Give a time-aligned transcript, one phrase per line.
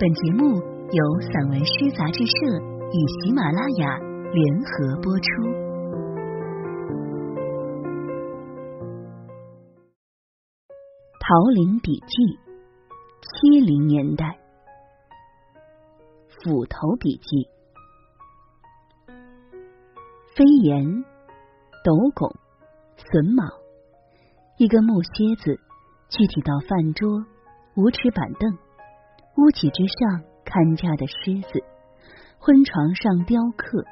[0.00, 0.54] 本节目
[0.92, 2.56] 由散文诗杂志社
[2.92, 3.98] 与喜马拉雅
[4.32, 5.26] 联合播出。
[11.18, 12.06] 《桃林笔记》
[13.24, 14.38] 七零年代，
[16.28, 17.48] 斧头笔记。
[20.36, 21.04] 飞檐、
[21.82, 22.30] 斗拱、
[23.10, 23.52] 榫卯，
[24.58, 25.58] 一根木楔子，
[26.08, 27.26] 具体到饭桌、
[27.74, 28.67] 五尺板凳。
[29.38, 31.62] 屋脊之上看家的狮子，
[32.40, 33.84] 婚床上雕刻，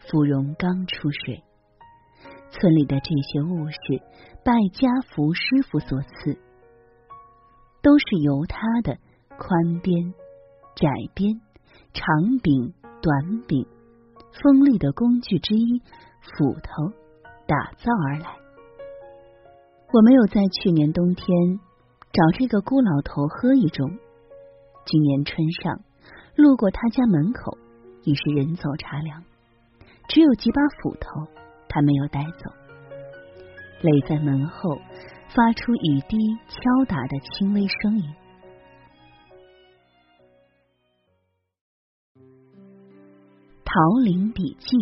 [0.00, 1.44] 芙蓉刚出水。
[2.50, 3.78] 村里的这些物事，
[4.44, 6.36] 拜家福师傅所赐，
[7.82, 8.98] 都是由他的
[9.38, 10.12] 宽边、
[10.74, 11.40] 窄边、
[11.92, 13.64] 长柄、短柄、
[14.42, 15.80] 锋利的工具之一
[16.20, 16.92] 斧头
[17.46, 18.26] 打造而来。
[19.92, 21.60] 我没有在去年冬天
[22.10, 24.00] 找这个孤老头喝一盅。
[24.86, 25.80] 今年春上，
[26.36, 27.56] 路过他家门口，
[28.02, 29.22] 已是人走茶凉，
[30.08, 31.26] 只有几把斧头，
[31.68, 32.50] 他没有带走，
[33.82, 34.80] 垒在门后，
[35.28, 36.16] 发出雨滴
[36.48, 38.04] 敲打的轻微声音。
[43.72, 44.76] 《桃林笔记》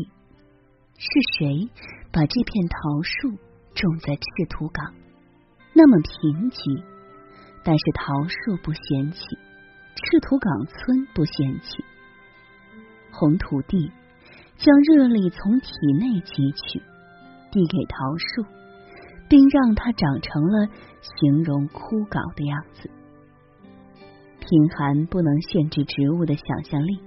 [0.96, 1.68] 是谁
[2.10, 3.36] 把这片桃树
[3.74, 4.94] 种在赤土岗？
[5.74, 6.82] 那么贫瘠，
[7.62, 9.20] 但是桃树不嫌弃。
[10.04, 11.84] 赤土岗村不嫌弃，
[13.10, 13.90] 红土地
[14.56, 16.80] 将热力从体内汲取，
[17.50, 18.44] 递给桃树，
[19.28, 20.68] 并让它长成了
[21.02, 22.88] 形容枯槁的样子。
[24.38, 27.00] 贫寒不能限制植物的想象力，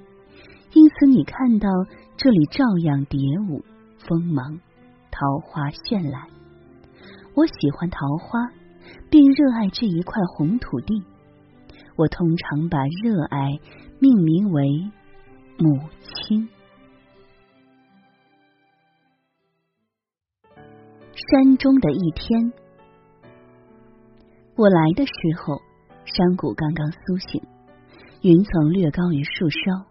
[0.74, 1.70] 因此你看到
[2.18, 3.20] 这里照样蝶
[3.50, 3.64] 舞
[4.00, 4.60] 锋芒，
[5.10, 6.28] 桃花绚烂。
[7.34, 8.52] 我喜欢桃花，
[9.10, 11.02] 并热爱这一块红土地。
[12.02, 13.60] 我通常把热爱
[14.00, 14.92] 命名为
[15.60, 16.50] 母亲。
[21.14, 22.52] 山中的一天，
[24.56, 25.62] 我来的时候，
[26.06, 27.40] 山谷刚刚苏醒，
[28.24, 29.86] 云层略高于树梢。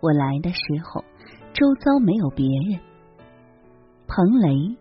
[0.00, 1.04] 我来的时候，
[1.52, 2.80] 周遭没有别人。
[4.08, 4.76] 蓬雷、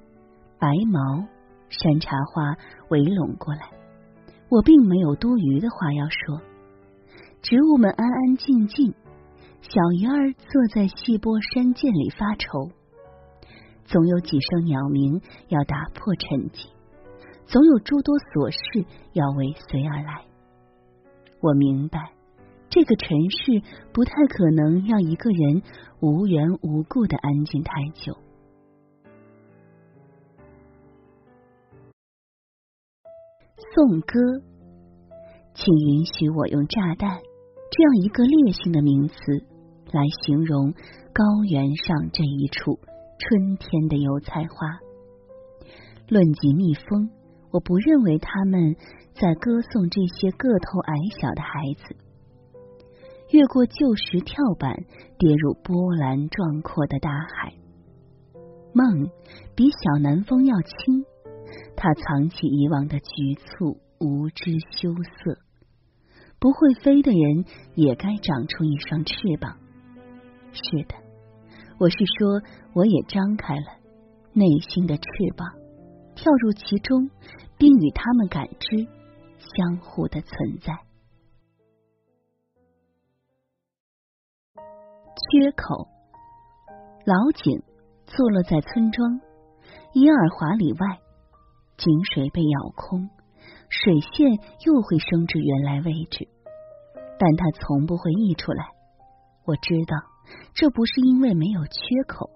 [0.58, 1.28] 白毛、
[1.70, 2.58] 山茶花
[2.90, 3.79] 围拢过来。
[4.50, 6.42] 我并没有多余的话要说，
[7.42, 8.94] 植物们安安静静，
[9.62, 12.72] 小鱼儿坐在细波山涧里发愁。
[13.86, 16.68] 总有几声鸟鸣要打破沉寂，
[17.46, 20.26] 总有诸多琐事要尾随而来。
[21.42, 22.12] 我明白，
[22.70, 23.62] 这个尘世
[23.94, 25.62] 不太可能让一个人
[26.02, 28.18] 无缘无故的安静太久。
[33.76, 34.20] 颂歌，
[35.54, 37.20] 请允许我用炸弹
[37.70, 39.16] 这样一个烈性的名词
[39.92, 40.74] 来形容
[41.14, 42.80] 高原上这一处
[43.20, 44.80] 春天的油菜花。
[46.08, 47.12] 论及蜜蜂，
[47.52, 48.76] 我不认为他们
[49.14, 51.96] 在歌颂这些个头矮小的孩子。
[53.30, 54.84] 越过旧石跳板，
[55.20, 57.54] 跌入波澜壮阔的大海。
[58.74, 59.12] 梦
[59.56, 61.06] 比小南风要轻。
[61.76, 65.40] 他藏起以往的局促、无知、羞涩。
[66.40, 67.46] 不会飞的人
[67.76, 69.58] 也该长出一双翅膀。
[70.52, 70.96] 是的，
[71.78, 72.42] 我是说，
[72.74, 73.66] 我也张开了
[74.34, 75.04] 内心的翅
[75.36, 75.48] 膀，
[76.16, 77.10] 跳入其中，
[77.58, 78.88] 并与他们感知
[79.38, 80.74] 相互的存在。
[84.56, 85.88] 缺口，
[87.06, 87.62] 老井
[88.06, 89.20] 坐落在村庄
[89.94, 91.00] 一二华里外。
[91.80, 93.10] 井水被舀空，
[93.70, 94.34] 水线
[94.66, 96.28] 又会升至原来位置，
[97.18, 98.66] 但它从不会溢出来。
[99.46, 99.96] 我知道，
[100.54, 102.30] 这不是因为没有缺口。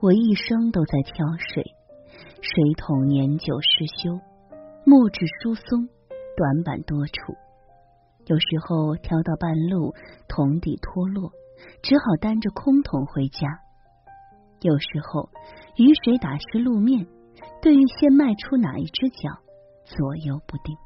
[0.00, 1.64] 我一生都在挑水，
[2.40, 4.20] 水桶年久失修，
[4.84, 5.88] 木质疏松，
[6.36, 7.34] 短板多处。
[8.26, 9.92] 有时候挑到半路，
[10.28, 11.32] 桶底脱落，
[11.82, 13.48] 只好担着空桶回家。
[14.60, 15.30] 有时候
[15.76, 17.08] 雨水打湿路面。
[17.66, 19.28] 对于先迈出哪一只脚，
[19.84, 20.76] 左右不定。